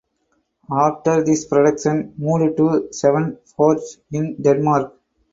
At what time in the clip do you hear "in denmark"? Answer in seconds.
4.11-4.99